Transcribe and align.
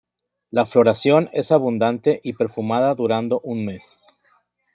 La 0.49 0.65
floración 0.65 1.29
es 1.31 1.51
abundante 1.51 2.21
y 2.23 2.33
perfumada 2.33 2.95
durando 2.95 3.39
un 3.41 3.65
mes. 3.65 3.99